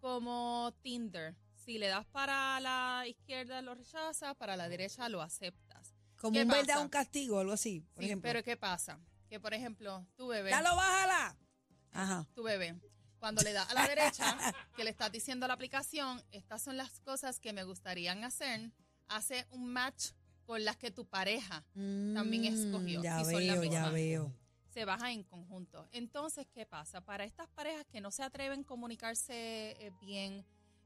como 0.00 0.72
Tinder. 0.82 1.34
Si 1.54 1.78
le 1.78 1.88
das 1.88 2.06
para 2.06 2.60
la 2.60 3.04
izquierda 3.06 3.60
lo 3.62 3.74
rechazas, 3.74 4.34
para 4.36 4.56
la 4.56 4.68
derecha 4.68 5.08
lo 5.08 5.20
aceptas. 5.22 5.67
Como 6.18 6.32
¿Qué 6.34 6.42
un 6.42 6.48
verdad, 6.48 6.66
pasa? 6.66 6.80
un 6.80 6.88
castigo, 6.88 7.38
algo 7.38 7.52
así, 7.52 7.80
por 7.94 8.02
Sí, 8.02 8.06
ejemplo. 8.06 8.28
pero 8.28 8.42
¿qué 8.42 8.56
pasa? 8.56 8.98
Que 9.28 9.38
por 9.40 9.54
ejemplo, 9.54 10.06
tu 10.16 10.26
bebé, 10.28 10.50
¡Dalo, 10.50 10.74
bájala! 10.76 11.36
Ajá. 11.92 12.26
tu 12.34 12.42
bebé, 12.42 12.74
cuando 13.18 13.42
le 13.42 13.52
da 13.52 13.62
a 13.64 13.74
la 13.74 13.86
derecha, 13.86 14.36
que 14.76 14.84
le 14.84 14.90
estás 14.90 15.10
diciendo 15.12 15.44
a 15.44 15.48
la 15.48 15.54
aplicación, 15.54 16.22
estas 16.30 16.62
son 16.62 16.76
las 16.76 17.00
cosas 17.00 17.40
que 17.40 17.52
me 17.52 17.64
gustarían 17.64 18.24
hacer, 18.24 18.70
hace 19.08 19.46
un 19.50 19.72
match 19.72 20.10
con 20.44 20.64
las 20.64 20.76
que 20.76 20.90
tu 20.90 21.04
pareja 21.06 21.62
También 21.74 22.44
escogió, 22.46 23.00
Mm, 23.00 23.02
Ya 23.02 23.24
si 23.24 23.34
veo, 23.34 23.64
ya 23.64 23.90
veo. 23.90 24.32
se 24.70 24.84
baja 24.84 25.12
en 25.12 25.22
conjunto. 25.24 25.86
Entonces, 25.92 26.46
¿qué 26.52 26.64
pasa? 26.66 27.00
Para 27.02 27.24
estas 27.24 27.48
parejas 27.48 27.84
que 27.86 28.00
no 28.00 28.10
se 28.10 28.22
atreven 28.22 28.60
a 28.60 28.64
comunicarse 28.64 29.34
eh, 29.78 29.92
bien 30.00 30.44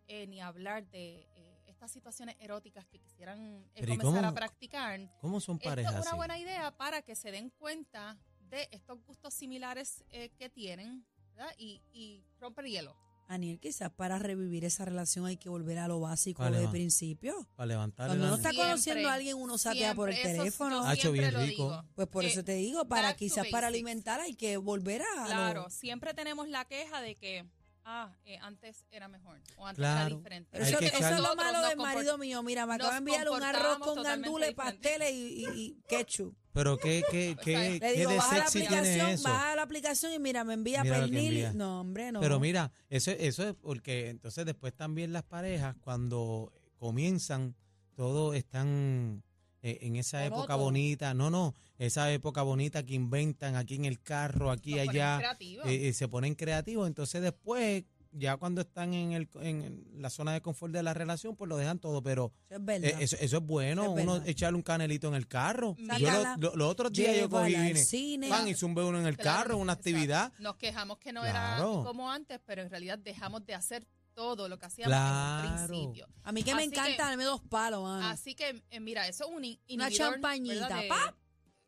eh, 0.08 0.26
ni 0.26 0.40
hablar 0.40 0.86
de 0.88 1.26
eh, 1.36 1.51
estas 1.82 1.92
situaciones 1.94 2.36
eróticas 2.38 2.86
que 2.86 3.00
quisieran 3.00 3.38
eh, 3.74 3.80
Pero 3.80 3.94
¿y 3.94 3.98
comenzar 3.98 4.24
a 4.24 4.28
cómo- 4.28 4.34
practicar, 4.36 5.00
¿Cómo 5.20 5.40
son 5.40 5.56
esto 5.56 5.68
parejas 5.68 5.92
es 5.94 6.00
una 6.02 6.10
así? 6.10 6.16
buena 6.16 6.38
idea 6.38 6.70
para 6.76 7.02
que 7.02 7.16
se 7.16 7.32
den 7.32 7.50
cuenta 7.50 8.16
de 8.50 8.68
estos 8.70 9.02
gustos 9.04 9.34
similares 9.34 10.04
eh, 10.12 10.30
que 10.38 10.48
tienen 10.48 11.04
¿verdad? 11.34 11.52
y, 11.58 11.82
y 11.92 12.24
romper 12.38 12.66
hielo. 12.66 12.96
Aniel, 13.26 13.58
quizás 13.58 13.90
para 13.90 14.18
revivir 14.20 14.64
esa 14.64 14.84
relación 14.84 15.26
hay 15.26 15.36
que 15.38 15.48
volver 15.48 15.78
a 15.78 15.88
lo 15.88 15.98
básico, 15.98 16.42
Vale, 16.42 16.56
lo 16.58 16.62
de 16.62 16.68
principio. 16.68 17.34
Para 17.56 17.66
levantarle 17.66 18.10
Cuando 18.10 18.26
uno 18.26 18.36
está 18.36 18.50
Siempre, 18.50 18.68
conociendo 18.70 19.08
a 19.08 19.12
alguien, 19.14 19.36
uno 19.38 19.58
satea 19.58 19.94
por 19.94 20.10
el 20.10 20.22
teléfono. 20.22 20.84
Hacho, 20.86 21.10
siempre 21.12 21.20
bien 21.30 21.34
lo 21.34 21.40
rico. 21.40 21.84
Pues 21.96 22.06
por 22.08 22.24
Eh, 22.24 22.28
eso 22.28 22.44
te 22.44 22.54
digo, 22.54 22.84
para 22.86 23.16
quizás 23.16 23.46
para 23.48 23.66
alimentar 23.68 24.20
hay 24.20 24.34
que 24.36 24.56
volver 24.56 25.02
a 25.02 25.20
lo- 25.22 25.26
Claro, 25.26 25.70
siempre 25.70 26.14
tenemos 26.14 26.46
la 26.48 26.64
queja 26.66 27.00
de 27.00 27.16
que 27.16 27.46
ah, 27.84 28.12
eh, 28.24 28.38
antes 28.40 28.86
era 28.90 29.08
mejor 29.08 29.40
o 29.56 29.66
antes 29.66 29.78
Claro. 29.78 30.06
era 30.08 30.16
diferente. 30.16 30.58
Eso, 30.62 30.78
que 30.78 30.86
eso 30.86 30.96
echar- 30.98 31.14
es 31.14 31.20
lo 31.20 31.34
malo 31.36 31.66
del 31.66 31.76
marido 31.78 32.18
mío. 32.18 32.42
Mira, 32.42 32.66
me 32.66 32.74
acaba 32.74 32.92
de 32.92 32.98
enviar 32.98 33.28
un 33.30 33.42
arroz 33.42 33.78
con 33.78 34.02
gandules, 34.02 34.54
pasteles 34.54 35.12
y, 35.12 35.44
y- 35.46 35.60
y 35.60 35.76
ketchup. 35.88 36.34
Pero 36.52 36.76
qué, 36.78 37.02
qué, 37.10 37.36
qué, 37.42 37.70
Le 37.70 37.80
qué 37.80 37.92
digo, 37.98 38.10
de 38.10 38.16
baja 38.18 38.38
la 38.38 38.42
sexy 38.46 38.58
aplicación, 38.66 38.94
tiene 38.94 39.12
eso. 39.14 39.28
baja 39.28 39.56
la 39.56 39.62
aplicación 39.62 40.12
y 40.12 40.18
mira, 40.18 40.44
me 40.44 40.54
envía 40.54 40.82
Mira 40.84 40.96
pernil. 41.00 41.24
envía. 41.28 41.52
No, 41.54 41.80
hombre, 41.80 42.12
no. 42.12 42.20
Pero 42.20 42.38
mira, 42.40 42.70
eso, 42.90 43.10
eso 43.12 43.48
es 43.48 43.54
porque 43.54 44.08
entonces 44.10 44.44
después 44.44 44.74
también 44.74 45.12
las 45.12 45.22
parejas 45.22 45.76
cuando 45.80 46.52
comienzan, 46.78 47.54
todos 47.96 48.34
están 48.36 49.22
eh, 49.62 49.78
en 49.82 49.96
esa 49.96 50.24
época 50.24 50.54
bonita, 50.56 51.14
no, 51.14 51.30
no, 51.30 51.54
esa 51.78 52.12
época 52.12 52.42
bonita 52.42 52.82
que 52.84 52.94
inventan 52.94 53.56
aquí 53.56 53.76
en 53.76 53.84
el 53.84 54.00
carro, 54.00 54.50
aquí, 54.50 54.72
Nos 54.74 54.88
allá, 54.88 55.20
eh, 55.40 55.88
eh, 55.88 55.92
se 55.92 56.08
ponen 56.08 56.34
creativos, 56.34 56.86
entonces 56.88 57.22
después 57.22 57.84
ya 58.14 58.36
cuando 58.36 58.60
están 58.60 58.92
en, 58.92 59.12
el, 59.12 59.28
en 59.40 59.86
la 59.96 60.10
zona 60.10 60.34
de 60.34 60.42
confort 60.42 60.70
de 60.72 60.82
la 60.82 60.92
relación, 60.92 61.34
pues 61.34 61.48
lo 61.48 61.56
dejan 61.56 61.78
todo, 61.78 62.02
pero 62.02 62.30
Eso 62.50 62.58
es 62.58 62.64
verdad. 62.66 62.90
eh, 62.90 62.96
eso, 63.04 63.16
eso 63.18 63.36
es 63.38 63.42
bueno, 63.42 63.84
Eso 63.84 63.96
es 63.96 64.02
uno 64.02 64.12
verdad. 64.14 64.28
echarle 64.28 64.56
un 64.56 64.62
canelito 64.62 65.08
en 65.08 65.14
el 65.14 65.26
carro. 65.28 65.76
Sácala, 65.80 65.98
Yo 65.98 66.10
lo- 66.12 66.50
lo- 66.50 66.56
los 66.56 66.68
otros 66.70 66.92
días 66.92 67.16
yo 67.16 67.30
cogí 67.30 67.54
vine, 67.54 67.74
cine. 67.76 68.28
pan, 68.28 68.46
y 68.46 68.54
zumbé 68.54 68.82
uno 68.84 69.00
en 69.00 69.06
el 69.06 69.16
Claro, 69.16 69.38
carro, 69.44 69.56
una 69.56 69.72
exacto. 69.72 69.88
actividad. 69.90 70.32
Nos 70.40 70.56
quejamos 70.56 70.98
que 70.98 71.12
no 71.14 71.22
Claro. 71.22 71.72
era 71.80 71.84
como 71.84 72.10
antes, 72.10 72.38
pero 72.44 72.60
en 72.60 72.68
realidad 72.68 72.98
dejamos 72.98 73.46
de 73.46 73.54
hacer 73.54 73.86
todo 74.14 74.48
lo 74.48 74.58
que 74.58 74.66
hacíamos 74.66 74.90
Claro. 74.96 75.46
en 75.48 75.52
un 75.62 75.66
principio. 75.68 76.08
A 76.24 76.32
mí 76.32 76.42
que 76.42 76.54
me 76.54 76.62
Así 76.62 76.70
encanta 76.70 76.90
que- 76.92 76.96
darme 76.98 77.24
dos 77.24 77.40
palos, 77.42 77.82
mano. 77.82 78.06
Así 78.08 78.34
que, 78.34 78.62
eh, 78.70 78.80
mira, 78.80 79.06
eso 79.08 79.24
es 79.24 79.30
un 79.36 79.44
in- 79.44 79.60
Una 79.70 79.86
inhibidor, 79.88 80.12
champañita, 80.14 80.68
de- 80.80 80.88
¡pap! 80.88 81.14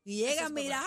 y 0.04 0.16
llegan, 0.18 0.46
es 0.46 0.50
mira, 0.52 0.84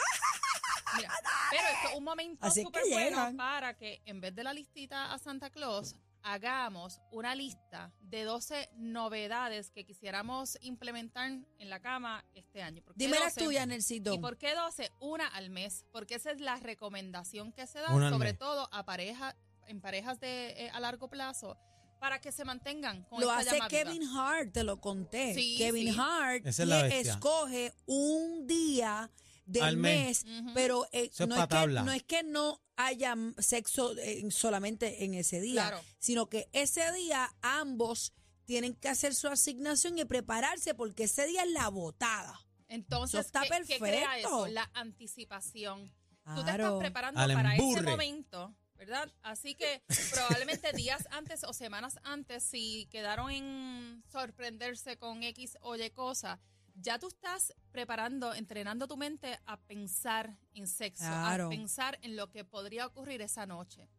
Mira, 0.96 1.12
pero 1.52 1.64
esto 1.68 1.90
es 1.90 1.98
un 1.98 2.04
momento 2.04 2.50
súper 2.50 2.84
bueno 2.90 3.32
para 3.36 3.76
que 3.78 4.02
en 4.06 4.22
vez 4.22 4.34
de 4.34 4.44
la 4.44 4.54
listita 4.54 5.14
a 5.14 5.20
Santa 5.20 5.50
Claus, 5.50 5.96
hagamos 6.24 7.00
una 7.12 7.36
lista 7.36 7.94
de 8.00 8.24
12 8.24 8.70
novedades 8.76 9.70
que 9.72 9.86
quisiéramos 9.86 10.58
implementar 10.62 11.30
en 11.58 11.70
la 11.70 11.80
cama 11.82 12.26
este 12.34 12.62
año. 12.64 12.82
¿Por 12.84 12.96
qué 12.96 13.06
dime 13.06 13.20
las 13.20 13.36
12? 13.36 13.46
tuyas, 13.46 13.68
Nelsito. 13.68 14.14
¿Y 14.14 14.20
por 14.20 14.38
qué 14.38 14.54
12? 14.56 14.92
Una 15.00 15.28
al 15.28 15.50
mes, 15.50 15.86
porque 15.92 16.16
esa 16.16 16.32
es 16.32 16.40
la 16.42 16.56
recomendación 16.58 17.52
que 17.54 17.68
se 17.68 17.80
da, 17.80 17.94
Una 17.94 18.10
sobre 18.10 18.32
mes. 18.32 18.40
todo 18.40 18.68
a 18.74 18.86
parejas, 18.86 19.36
en 19.68 19.82
parejas 19.82 20.20
de 20.20 20.50
eh, 20.66 20.70
a 20.74 20.80
largo 20.80 21.10
plazo, 21.10 21.58
para 22.00 22.20
que 22.20 22.32
se 22.32 22.46
mantengan 22.46 23.04
con 23.06 23.20
Lo 23.22 23.32
esta 23.38 23.56
hace. 23.66 23.68
Kevin 23.70 24.04
Hart, 24.04 24.52
te 24.54 24.64
lo 24.64 24.80
conté. 24.80 25.34
Sí, 25.34 25.56
Kevin 25.58 25.94
sí. 25.94 26.00
Hart 26.00 26.46
es 26.46 26.60
le 26.60 27.00
escoge 27.00 27.74
un 27.86 28.46
día 28.48 29.10
del 29.46 29.64
Al 29.64 29.78
mes. 29.78 30.26
pero 30.54 30.88
eh, 30.92 31.10
no, 31.20 31.36
es 31.36 31.48
que, 31.48 31.68
no 31.68 31.92
es 31.92 32.04
que 32.04 32.24
no 32.24 32.62
haya 32.76 33.16
sexo 33.40 33.98
eh, 33.98 34.30
solamente 34.30 35.06
en 35.06 35.14
ese 35.16 35.40
día, 35.42 35.68
Claro. 35.70 35.84
sino 35.98 36.30
que 36.30 36.50
ese 36.54 36.92
día 36.92 37.30
ambos 37.42 38.14
tienen 38.46 38.76
que 38.76 38.90
hacer 38.90 39.16
su 39.16 39.28
asignación 39.28 39.98
y 39.98 40.06
prepararse 40.06 40.74
porque 40.76 41.06
ese 41.06 41.26
día 41.26 41.44
es 41.44 41.52
la 41.52 41.70
botada. 41.70 42.40
Entonces, 42.68 43.20
Eso 43.20 43.28
está 43.28 43.42
¿qué, 43.42 43.50
qué 43.66 43.80
crea 43.80 44.06
perfecto. 44.10 44.46
eso? 44.46 44.48
La 44.48 44.70
anticipación. 44.74 45.92
Tú 46.36 46.44
te 46.44 46.52
estás 46.52 46.74
preparando 46.80 47.20
Al 47.22 47.34
para 47.34 47.56
ese 47.56 47.82
momento, 47.82 48.54
¿verdad? 48.78 49.12
Así 49.24 49.56
que 49.56 49.82
probablemente 50.12 50.72
días 50.74 51.08
antes 51.12 51.44
o 51.44 51.54
semanas 51.54 52.00
antes, 52.04 52.44
si 52.44 52.88
quedaron 52.92 53.32
en 53.32 54.04
sorprenderse 54.12 54.98
con 54.98 55.24
X 55.24 55.58
o 55.62 55.76
Y 55.76 55.90
cosa, 55.92 56.40
ya 56.76 57.00
tú 57.00 57.08
estás 57.08 57.54
preparando, 57.72 58.34
entrenando 58.34 58.88
tu 58.88 58.98
mente 58.98 59.40
a 59.46 59.58
pensar 59.58 60.38
en 60.54 60.68
sexo, 60.68 61.04
Claro. 61.06 61.48
a 61.48 61.50
pensar 61.50 61.98
en 62.02 62.16
lo 62.16 62.30
que 62.30 62.46
podría 62.46 62.86
ocurrir 62.86 63.22
esa 63.22 63.46
noche. 63.46 63.90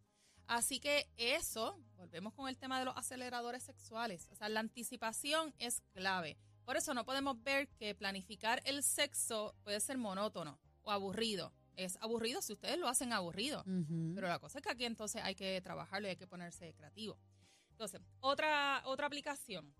Así 0.46 0.80
que 0.80 1.10
eso, 1.16 1.78
volvemos 1.96 2.32
con 2.32 2.48
el 2.48 2.56
tema 2.56 2.78
de 2.78 2.86
los 2.86 2.96
aceleradores 2.96 3.62
sexuales. 3.64 4.28
O 4.30 4.36
sea, 4.36 4.48
la 4.48 4.60
anticipación 4.60 5.54
es 5.58 5.82
clave. 5.92 6.38
Por 6.64 6.76
eso 6.76 6.94
no 6.94 7.04
podemos 7.04 7.42
ver 7.42 7.68
que 7.76 7.94
planificar 7.94 8.62
el 8.64 8.82
sexo 8.82 9.54
puede 9.64 9.80
ser 9.80 9.98
monótono 9.98 10.58
o 10.82 10.90
aburrido. 10.90 11.52
Es 11.78 11.96
aburrido 12.00 12.42
si 12.42 12.52
ustedes 12.52 12.76
lo 12.78 12.88
hacen 12.88 13.12
aburrido. 13.12 13.64
Pero 14.14 14.26
la 14.26 14.38
cosa 14.40 14.58
es 14.58 14.64
que 14.64 14.70
aquí 14.70 14.84
entonces 14.84 15.22
hay 15.22 15.34
que 15.36 15.60
trabajarlo 15.60 16.08
y 16.08 16.10
hay 16.10 16.16
que 16.16 16.26
ponerse 16.26 16.74
creativo. 16.74 17.16
Entonces, 17.70 18.00
otra, 18.20 18.82
otra 18.84 19.06
aplicación. 19.06 19.72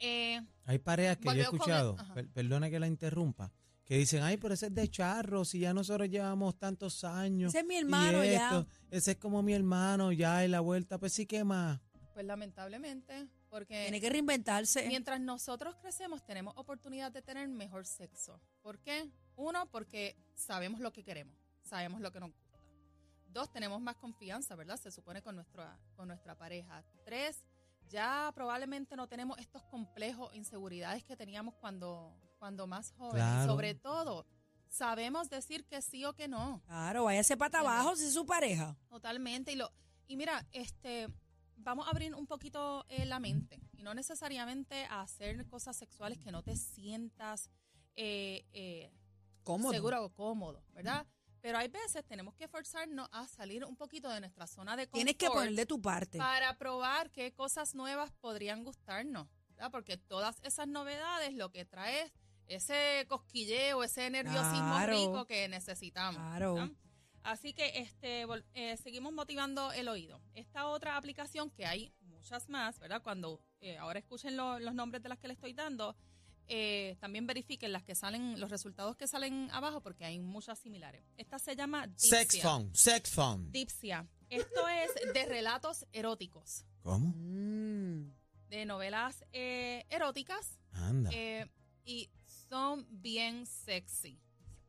Eh, 0.00 0.40
Hay 0.64 0.78
parejas 0.78 1.18
que 1.18 1.28
yo 1.28 1.34
he 1.34 1.40
escuchado, 1.42 1.96
per- 2.14 2.28
perdona 2.30 2.68
que 2.70 2.80
la 2.80 2.86
interrumpa, 2.88 3.52
que 3.84 3.96
dicen, 3.98 4.22
ay, 4.22 4.38
pero 4.38 4.54
ese 4.54 4.66
es 4.66 4.74
de 4.74 4.88
charro, 4.88 5.44
si 5.44 5.60
ya 5.60 5.72
nosotros 5.74 6.08
llevamos 6.08 6.58
tantos 6.58 7.04
años. 7.04 7.50
Ese 7.54 7.60
es 7.60 7.66
mi 7.66 7.74
y 7.74 7.78
hermano 7.78 8.24
ya. 8.24 8.32
esto, 8.46 8.66
Ese 8.90 9.10
es 9.12 9.16
como 9.18 9.42
mi 9.42 9.52
hermano, 9.52 10.10
ya, 10.10 10.44
y 10.44 10.48
la 10.48 10.60
vuelta, 10.60 10.98
pues 10.98 11.12
sí, 11.12 11.26
¿qué 11.26 11.44
más? 11.44 11.80
pues 12.12 12.26
lamentablemente, 12.26 13.28
porque 13.48 13.82
Tiene 13.84 14.00
que 14.00 14.10
reinventarse. 14.10 14.86
mientras 14.88 15.20
nosotros 15.20 15.76
crecemos 15.76 16.22
tenemos 16.24 16.52
oportunidad 16.56 17.10
de 17.12 17.22
tener 17.22 17.48
mejor 17.48 17.86
sexo. 17.86 18.40
¿Por 18.62 18.78
qué? 18.80 19.08
Uno, 19.40 19.66
porque 19.70 20.16
sabemos 20.34 20.80
lo 20.80 20.92
que 20.92 21.02
queremos, 21.02 21.34
sabemos 21.62 22.00
lo 22.02 22.12
que 22.12 22.20
nos 22.20 22.30
gusta. 22.30 22.58
Dos, 23.28 23.50
tenemos 23.50 23.80
más 23.80 23.96
confianza, 23.96 24.54
¿verdad? 24.54 24.76
Se 24.76 24.90
supone 24.90 25.22
con 25.22 25.34
nuestra, 25.34 25.78
con 25.96 26.08
nuestra 26.08 26.36
pareja. 26.36 26.84
Tres, 27.04 27.42
ya 27.88 28.30
probablemente 28.34 28.96
no 28.96 29.08
tenemos 29.08 29.38
estos 29.38 29.62
complejos, 29.64 30.34
inseguridades 30.34 31.04
que 31.04 31.16
teníamos 31.16 31.54
cuando, 31.54 32.14
cuando 32.38 32.66
más 32.66 32.92
jóvenes. 32.92 33.22
Claro. 33.22 33.50
sobre 33.50 33.74
todo, 33.74 34.26
sabemos 34.68 35.30
decir 35.30 35.64
que 35.64 35.80
sí 35.80 36.04
o 36.04 36.12
que 36.12 36.28
no. 36.28 36.60
Claro, 36.66 37.04
váyase 37.04 37.36
pata 37.36 37.58
Entiendo. 37.58 37.80
abajo 37.80 37.96
si 37.96 38.04
es 38.04 38.12
su 38.12 38.26
pareja. 38.26 38.76
Totalmente. 38.88 39.52
Y, 39.52 39.56
lo, 39.56 39.72
y 40.06 40.16
mira, 40.16 40.46
este, 40.52 41.08
vamos 41.56 41.86
a 41.86 41.90
abrir 41.90 42.14
un 42.14 42.26
poquito 42.26 42.84
eh, 42.88 43.06
la 43.06 43.20
mente. 43.20 43.58
Y 43.72 43.82
no 43.84 43.94
necesariamente 43.94 44.84
a 44.84 45.00
hacer 45.00 45.46
cosas 45.46 45.76
sexuales 45.76 46.18
que 46.18 46.30
no 46.30 46.42
te 46.42 46.56
sientas 46.56 47.48
eh, 47.96 48.44
eh, 48.52 48.90
¿Cómo? 49.44 49.70
seguro 49.70 50.10
cómodo, 50.12 50.62
¿verdad? 50.72 51.06
Pero 51.40 51.56
hay 51.58 51.68
veces 51.68 52.04
tenemos 52.04 52.34
que 52.34 52.48
forzarnos 52.48 53.08
a 53.12 53.26
salir 53.26 53.64
un 53.64 53.74
poquito 53.76 54.10
de 54.10 54.20
nuestra 54.20 54.46
zona 54.46 54.76
de 54.76 54.86
confort 54.86 54.96
Tienes 54.96 55.16
que 55.16 55.28
poner 55.28 55.54
de 55.54 55.64
tu 55.66 55.80
parte. 55.80 56.18
para 56.18 56.56
probar 56.58 57.10
qué 57.10 57.32
cosas 57.32 57.74
nuevas 57.74 58.10
podrían 58.20 58.62
gustarnos, 58.62 59.26
¿verdad? 59.48 59.70
Porque 59.70 59.96
todas 59.96 60.38
esas 60.42 60.68
novedades 60.68 61.32
lo 61.34 61.50
que 61.50 61.64
trae 61.64 62.02
es 62.02 62.12
ese 62.70 63.06
cosquilleo, 63.08 63.82
ese 63.84 64.10
nerviosismo 64.10 64.74
Claro. 64.76 64.92
rico 64.92 65.24
que 65.26 65.48
necesitamos. 65.48 66.16
Claro. 66.20 66.54
¿verdad? 66.54 66.70
Así 67.22 67.52
que 67.54 67.78
este 67.80 68.26
eh, 68.54 68.76
seguimos 68.76 69.12
motivando 69.12 69.72
el 69.72 69.88
oído. 69.88 70.20
Esta 70.34 70.66
otra 70.66 70.96
aplicación 70.96 71.50
que 71.50 71.64
hay 71.66 71.92
muchas 72.00 72.48
más, 72.48 72.78
¿verdad? 72.78 73.02
Cuando 73.02 73.40
eh, 73.60 73.78
ahora 73.78 73.98
escuchen 73.98 74.36
lo- 74.36 74.58
los 74.58 74.74
nombres 74.74 75.02
de 75.02 75.08
las 75.10 75.18
que 75.18 75.28
le 75.28 75.34
estoy 75.34 75.52
dando, 75.52 75.94
eh, 76.52 76.96
también 77.00 77.26
verifiquen 77.28 77.72
las 77.72 77.84
que 77.84 77.94
salen, 77.94 78.38
los 78.40 78.50
resultados 78.50 78.96
que 78.96 79.06
salen 79.06 79.48
abajo 79.52 79.80
porque 79.82 80.04
hay 80.04 80.18
muchas 80.18 80.58
similares. 80.58 81.04
Esta 81.16 81.38
se 81.38 81.54
llama 81.54 81.88
Sex 81.96 82.32
Dipsia. 82.32 82.42
phone, 82.42 82.74
sex 82.74 83.10
phone. 83.10 83.52
Dipsia. 83.52 84.06
Esto 84.28 84.68
es 84.68 84.90
de 85.14 85.26
relatos 85.26 85.86
eróticos, 85.92 86.64
¿Cómo? 86.82 87.12
Mm. 87.16 88.12
de 88.48 88.64
novelas 88.66 89.24
eh, 89.32 89.84
eróticas 89.90 90.58
Anda. 90.72 91.10
eh, 91.12 91.46
y 91.84 92.10
son 92.48 92.84
bien 92.90 93.46
sexy. 93.46 94.18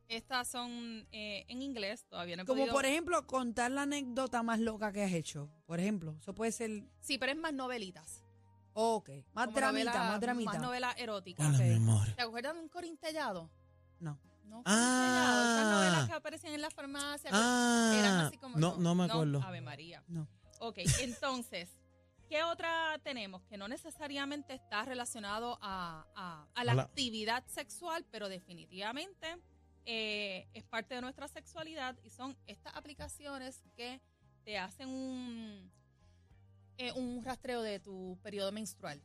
Estas 0.08 0.48
son 0.48 1.06
eh, 1.10 1.44
en 1.48 1.62
inglés, 1.62 2.04
todavía 2.06 2.36
no 2.36 2.42
he 2.42 2.46
Como 2.46 2.60
podido- 2.62 2.74
por 2.74 2.84
ejemplo, 2.86 3.26
contar 3.26 3.70
la 3.70 3.82
anécdota 3.82 4.42
más 4.42 4.60
loca 4.60 4.92
que 4.92 5.02
has 5.02 5.12
hecho. 5.12 5.50
Por 5.66 5.80
ejemplo, 5.80 6.16
eso 6.20 6.34
puede 6.34 6.52
ser. 6.52 6.84
Sí, 7.00 7.16
pero 7.18 7.32
es 7.32 7.38
más 7.38 7.54
novelitas. 7.54 8.21
Ok, 8.74 9.10
más 9.34 9.46
Como 9.46 9.56
dramita, 9.58 9.90
novela- 9.92 10.10
más 10.10 10.20
dramita. 10.20 10.52
Más 10.52 10.60
novela 10.62 10.92
erótica. 10.92 11.46
Hola, 11.48 11.58
mi 11.58 11.74
amor. 11.74 12.08
¿Te 12.14 12.22
acuerdas 12.22 12.54
de 12.54 12.60
un 12.60 12.68
corintellado? 12.68 13.50
No. 14.00 14.18
No, 14.44 14.62
Ah. 14.66 14.72
corintellado. 14.72 15.52
Esas 15.54 15.72
novelas 15.72 16.08
que 16.08 16.14
aparecían 16.14 16.54
en 16.54 16.60
la 16.62 16.70
farmacia. 16.70 17.30
que 17.30 17.36
eran 17.36 18.12
Ah, 18.14 18.26
así 18.28 18.38
como- 18.38 18.58
no, 18.58 18.76
no 18.78 18.94
me 18.94 19.04
acuerdo. 19.04 19.42
Ave 19.42 19.60
María. 19.60 20.02
No. 20.08 20.26
Ok, 20.60 20.78
entonces, 21.00 21.68
¿qué 22.28 22.42
otra 22.44 22.98
tenemos? 23.02 23.42
Que 23.44 23.56
no 23.56 23.66
necesariamente 23.68 24.54
está 24.54 24.84
relacionado 24.84 25.58
a, 25.62 26.06
a- 26.14 26.46
a 26.54 26.64
la 26.64 26.72
A 26.72 26.74
la- 26.74 26.82
actividad 26.82 27.44
sexual, 27.46 28.04
pero 28.10 28.28
definitivamente 28.28 29.38
eh, 29.84 30.48
es 30.54 30.62
parte 30.64 30.94
de 30.94 31.00
nuestra 31.00 31.26
sexualidad 31.26 31.96
y 32.04 32.10
son 32.10 32.36
estas 32.46 32.76
aplicaciones 32.76 33.64
que 33.74 34.00
te 34.44 34.56
hacen 34.56 34.88
un, 34.88 35.72
eh, 36.82 36.92
un 36.94 37.22
rastreo 37.22 37.62
de 37.62 37.78
tu 37.78 38.18
periodo 38.22 38.50
menstrual. 38.50 39.00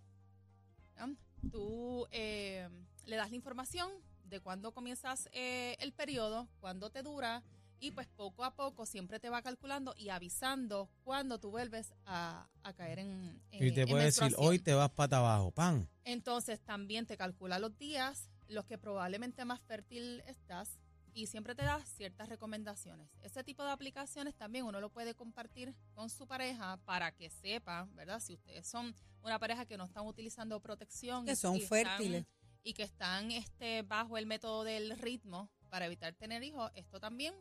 ¿ya? 0.96 1.08
Tú 1.52 2.08
eh, 2.12 2.68
le 3.06 3.16
das 3.16 3.30
la 3.30 3.36
información 3.36 3.92
de 4.24 4.40
cuándo 4.40 4.74
comienzas 4.74 5.30
eh, 5.32 5.76
el 5.80 5.94
periodo, 5.94 6.48
cuándo 6.60 6.90
te 6.90 7.04
dura 7.04 7.44
y 7.80 7.92
pues 7.92 8.08
poco 8.08 8.44
a 8.44 8.56
poco 8.56 8.88
siempre 8.88 9.20
te 9.20 9.30
va 9.30 9.44
calculando 9.44 9.94
y 9.96 10.10
avisando 10.10 10.90
cuándo 11.04 11.40
tú 11.40 11.52
vuelves 11.52 11.94
a, 12.06 12.50
a 12.64 12.74
caer 12.74 12.98
en, 12.98 13.40
en 13.52 13.68
Y 13.68 13.72
te 13.72 13.82
en 13.82 13.90
puede 13.90 14.06
decir, 14.06 14.34
hoy 14.38 14.58
te 14.58 14.74
vas 14.74 14.90
pata 14.90 15.20
abajo, 15.20 15.52
pan. 15.52 15.88
Entonces 16.04 16.60
también 16.60 17.06
te 17.06 17.16
calcula 17.16 17.60
los 17.60 17.78
días, 17.78 18.32
los 18.48 18.66
que 18.66 18.80
probablemente 18.80 19.46
más 19.46 19.62
fértil 19.62 20.24
estás 20.26 20.80
y 21.18 21.26
siempre 21.26 21.56
te 21.56 21.64
da 21.64 21.84
ciertas 21.84 22.30
recomendaciones. 22.30 23.10
Ese 23.24 23.44
tipo 23.44 23.64
de 23.64 23.72
aplicaciones 23.72 24.36
también 24.36 24.66
uno 24.66 24.80
lo 24.80 24.92
puede 24.92 25.16
compartir 25.16 25.74
con 25.96 26.12
su 26.12 26.28
pareja 26.28 26.78
para 26.86 27.12
que 27.12 27.32
sepa, 27.32 27.88
¿verdad? 27.96 28.20
Si 28.20 28.36
ustedes 28.36 28.68
son 28.68 28.94
una 29.24 29.40
pareja 29.40 29.66
que 29.66 29.78
no 29.78 29.86
están 29.86 30.06
utilizando 30.06 30.60
protección. 30.60 31.26
Que 31.26 31.36
son 31.36 31.56
y 31.56 31.64
están- 31.64 31.70
fértiles. 31.86 32.26
y 32.62 32.74
que 32.76 32.84
están 32.84 33.32
este, 33.32 33.82
bajo 33.82 34.20
el 34.20 34.28
método 34.28 34.64
del 34.64 34.96
ritmo 35.00 35.50
para 35.70 35.88
evitar 35.88 36.14
tener 36.14 36.44
hijos, 36.44 36.70
esto 36.76 37.00
también 37.00 37.34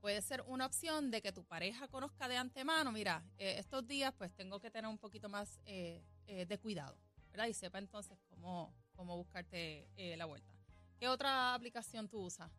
puede 0.00 0.20
ser 0.22 0.42
una 0.48 0.66
opción 0.66 1.12
de 1.12 1.22
que 1.22 1.30
tu 1.30 1.44
pareja 1.44 1.86
conozca 1.86 2.26
de 2.26 2.36
antemano, 2.36 2.90
mira, 2.90 3.22
eh, 3.38 3.56
estos 3.58 3.86
días 3.86 4.12
pues 4.18 4.34
tengo 4.34 4.58
que 4.58 4.72
tener 4.72 4.90
un 4.90 4.98
poquito 4.98 5.28
más 5.28 5.60
eh, 5.66 6.02
eh, 6.26 6.46
de 6.46 6.58
cuidado, 6.58 6.96
¿verdad? 7.30 7.46
Y 7.46 7.54
sepa 7.54 7.78
entonces 7.78 8.18
cómo, 8.28 8.74
cómo 8.96 9.16
buscarte 9.16 9.88
eh, 9.96 10.16
la 10.16 10.24
vuelta. 10.24 10.52
¿Qué 10.98 11.06
otra 11.08 11.54
aplicación 11.54 12.08
tú 12.08 12.22
usas? 12.22 12.50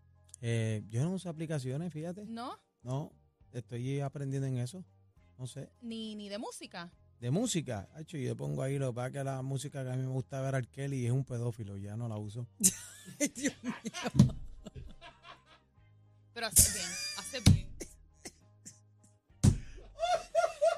Eh, 0.41 0.83
yo 0.89 1.03
no 1.03 1.11
uso 1.11 1.29
aplicaciones, 1.29 1.93
fíjate. 1.93 2.25
¿No? 2.25 2.59
No, 2.83 3.11
estoy 3.53 3.99
aprendiendo 3.99 4.47
en 4.47 4.57
eso. 4.57 4.83
No 5.37 5.47
sé. 5.47 5.69
Ni, 5.81 6.15
ni 6.15 6.29
de 6.29 6.37
música. 6.37 6.91
De 7.19 7.29
música, 7.29 7.87
hecho, 7.99 8.17
yo 8.17 8.35
pongo 8.35 8.63
ahí 8.63 8.79
lo 8.79 8.89
que 8.91 8.95
pasa 8.95 9.07
es 9.07 9.13
que 9.13 9.23
la 9.23 9.41
música 9.43 9.83
que 9.83 9.91
a 9.91 9.95
mí 9.95 10.01
me 10.01 10.11
gusta 10.11 10.41
ver 10.41 10.55
al 10.55 10.67
Kelly 10.67 11.05
es 11.05 11.11
un 11.11 11.23
pedófilo, 11.23 11.77
ya 11.77 11.95
no 11.95 12.07
la 12.07 12.17
uso. 12.17 12.47
Dios 13.35 13.53
mío. 13.61 14.35
Pero 16.33 16.47
hace 16.47 16.73
bien, 16.79 16.89
hace 17.17 17.39
bien. 17.51 17.67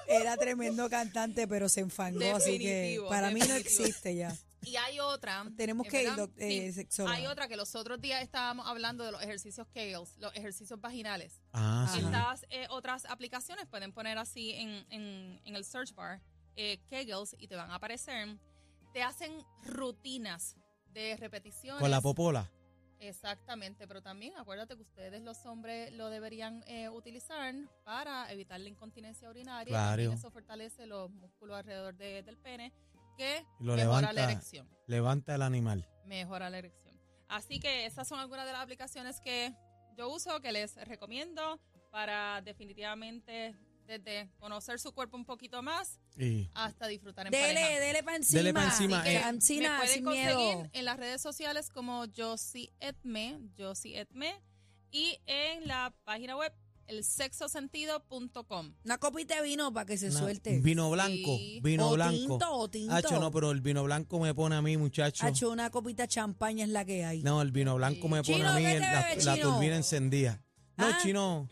Era 0.08 0.36
tremendo 0.38 0.90
cantante, 0.90 1.48
pero 1.48 1.70
se 1.70 1.80
enfangó, 1.80 2.36
así 2.36 2.60
que 2.60 2.68
Definitivo, 2.68 3.10
para 3.10 3.32
mí 3.32 3.40
no 3.40 3.48
definitivo. 3.48 3.86
existe 3.86 4.16
ya. 4.16 4.36
Y 4.64 4.76
hay 4.78 5.00
otra. 5.00 5.46
Tenemos 5.58 5.88
eh, 5.88 5.90
que 5.90 6.06
eh, 6.38 6.68
Sí. 6.68 6.74
sexóloga. 6.74 7.16
Hay 7.16 7.28
otra 7.28 7.48
que 7.48 7.56
los 7.56 7.76
otros 7.76 8.00
días 8.02 8.22
estábamos 8.22 8.68
hablando 8.68 9.04
de 9.04 9.12
los 9.12 9.22
ejercicios 9.22 9.68
Kegels, 9.68 10.18
los 10.20 10.34
ejercicios 10.36 10.80
vaginales. 10.80 11.42
Ah, 11.54 11.90
sí. 11.94 12.00
Estas 12.00 12.46
eh, 12.50 12.68
otras 12.70 13.06
aplicaciones 13.06 13.66
pueden 13.68 13.92
poner 13.94 14.18
así 14.18 14.52
en, 14.54 14.70
en- 14.90 15.42
en 15.46 15.56
el 15.56 15.66
search 15.66 15.94
bar 15.94 16.22
eh, 16.56 16.80
Kegels 16.90 17.36
y 17.40 17.48
te 17.48 17.56
van 17.56 17.72
a 17.72 17.76
aparecer. 17.76 18.38
Te 18.94 19.02
hacen 19.04 19.44
rutinas 19.64 20.56
de 20.94 21.18
repeticiones. 21.18 21.82
Con 21.82 21.90
la 21.92 22.02
popola. 22.02 22.50
Exactamente, 23.00 23.86
pero 23.86 24.02
también 24.02 24.34
acuérdate 24.38 24.76
que 24.78 24.82
ustedes 24.84 25.22
los 25.24 25.46
hombres 25.46 25.92
lo 25.92 26.10
deberían 26.10 26.64
eh, 26.68 26.88
utilizar 26.88 27.54
para 27.84 28.32
evitar 28.32 28.60
la 28.62 28.70
incontinencia 28.70 29.30
urinaria. 29.30 29.68
Claro. 29.68 29.90
También 30.04 30.14
eso 30.14 30.32
fortalece 30.32 30.86
los 30.86 31.10
músculos 31.12 31.58
alrededor 31.58 31.98
de- 31.98 32.24
del 32.24 32.38
pene 32.38 32.72
que 33.18 33.46
lo 33.60 33.76
mejora 33.76 34.02
la 34.02 34.14
levanta. 34.14 34.32
erección. 34.32 34.70
Levanta 34.88 35.36
el 35.36 35.42
animal. 35.42 35.88
Mejora 36.06 36.50
la 36.50 36.58
erección. 36.60 36.94
Así 37.28 37.60
que 37.60 37.86
esas 37.86 38.08
son 38.08 38.20
algunas 38.20 38.46
de 38.46 38.52
las 38.54 38.62
aplicaciones 38.62 39.20
que 39.22 39.54
yo 39.98 40.10
uso, 40.10 40.40
que 40.42 40.52
les 40.52 40.76
recomiendo 40.88 41.60
para 41.92 42.42
definitivamente 42.42 43.56
desde 43.86 44.30
conocer 44.40 44.80
su 44.80 44.94
cuerpo 44.94 45.18
un 45.18 45.26
poquito 45.26 45.62
más 45.62 46.00
Y 46.18 46.50
hasta 46.54 46.88
disfrutar 46.88 47.26
en 47.28 47.32
Dele, 47.32 47.54
pareja. 47.62 47.80
dele 47.82 48.04
para 48.04 48.18
encima. 48.18 48.38
Dele 48.40 48.54
pa' 48.54 48.64
encima, 48.66 48.98
Así 49.00 49.10
que, 49.10 49.16
eh. 49.16 49.24
Ancina, 49.24 49.70
me 49.72 49.78
pueden 49.78 49.94
sin 49.96 50.04
conseguir 50.06 50.36
miedo. 50.38 50.70
en 50.72 50.86
las 50.86 50.98
redes 50.98 51.22
sociales 51.22 51.70
como 51.70 52.06
Josie 52.16 52.72
Edme, 52.80 53.40
Josie 53.58 54.00
Edme, 54.00 54.42
y 54.92 55.20
en 55.26 55.68
la 55.68 55.94
página 56.06 56.38
web 56.38 56.54
elsexosentido.com. 56.88 58.74
Una 58.86 58.98
copita 58.98 59.36
de 59.38 59.44
vino 59.44 59.72
para 59.74 59.86
que 59.86 59.98
se 59.98 60.10
una- 60.10 60.20
suelte. 60.20 60.60
Vino 60.60 60.90
blanco, 60.92 61.38
Sí. 61.38 61.60
vino 61.64 61.90
o 61.90 61.94
blanco. 61.94 62.14
tinto, 62.18 62.52
o 62.54 62.70
tinto. 62.70 62.94
Hacho, 62.96 63.20
no, 63.20 63.32
pero 63.32 63.52
el 63.52 63.62
vino 63.62 63.84
blanco 63.84 64.20
me 64.20 64.34
pone 64.34 64.56
a 64.56 64.62
mí, 64.62 64.78
muchacho. 64.78 65.26
Hacho, 65.26 65.50
una 65.52 65.70
copita 65.70 66.04
de 66.04 66.08
champaña 66.10 66.64
es 66.66 66.70
la 66.72 66.86
que 66.86 67.06
hay. 67.06 67.22
No, 67.24 67.42
el 67.42 67.52
vino 67.52 67.76
blanco 67.76 68.08
me 68.08 68.22
pone 68.24 68.38
Chino, 68.38 68.50
a 68.50 68.56
mí 68.56 68.62
¿qué 68.64 68.74
el- 68.74 68.80
la, 68.82 69.16
la 69.16 69.34
chino? 69.36 69.54
turbina 69.54 69.76
encendida. 69.76 70.42
No, 70.78 70.86
Ah. 70.88 70.98
chino. 71.02 71.50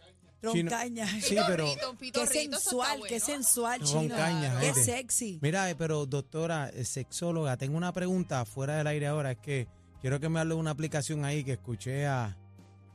chino- 0.54 0.72
Roncaña. 0.72 1.06
Sí, 1.22 1.36
pero 1.48 1.66
Pitorrito, 1.66 1.92
un 1.92 1.98
Qué 1.98 2.06
pitorrito, 2.06 2.32
eso 2.32 2.50
está 2.50 2.58
sensual, 2.60 2.94
qué 3.04 3.10
bueno. 3.20 3.26
sensual, 3.26 3.80
Con 3.82 3.88
chino. 4.02 4.16
caña, 4.16 4.60
Qué 4.60 4.66
gente. 4.66 4.84
sexy. 4.84 5.40
Mira, 5.42 5.70
eh, 5.70 5.76
pero 5.76 6.08
doctora, 6.08 6.70
eh, 6.70 6.84
sexóloga, 6.84 7.58
tengo 7.58 7.78
una 7.78 7.94
pregunta 7.94 8.44
fuera 8.46 8.76
del 8.78 8.88
aire 8.88 9.06
ahora. 9.06 9.34
Es 9.34 9.38
que 9.38 9.68
quiero 10.02 10.20
que 10.20 10.30
me 10.30 10.40
hable 10.40 10.56
de 10.56 10.60
una 10.60 10.72
aplicación 10.72 11.26
ahí 11.26 11.44
que 11.44 11.52
escuché 11.54 12.08
a. 12.08 12.36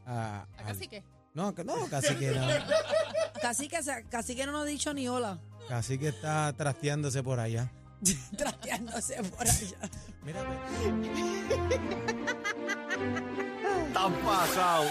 a- 0.04 0.40
¿A 0.40 0.42
al- 0.58 0.66
cacique? 0.66 1.04
No, 1.36 1.54
que- 1.54 1.62
no, 1.64 1.86
casi 1.88 2.14
que 2.16 2.30
no. 2.32 2.46
Casi 3.40 3.68
que, 3.68 3.78
casi 4.10 4.34
que 4.34 4.46
no 4.46 4.52
nos 4.52 4.62
ha 4.62 4.64
dicho 4.64 4.92
ni 4.94 5.06
hola. 5.08 5.38
Casi 5.68 5.98
que 5.98 6.08
está 6.08 6.52
trasteándose 6.54 7.22
por 7.22 7.38
allá. 7.38 7.70
Trasteándose 8.36 9.22
por 9.24 9.42
allá. 9.46 9.76
Mira, 10.22 10.40
Tan 13.92 14.12
pasado. 14.14 14.90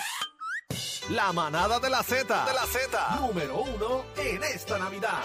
La 1.10 1.34
manada 1.34 1.80
de 1.80 1.90
la 1.90 2.04
Z. 2.04 2.46
De 2.46 2.54
la 2.54 2.66
Z. 2.68 3.16
Número 3.20 3.62
uno 3.64 4.06
en 4.18 4.44
esta 4.44 4.78
Navidad. 4.78 5.20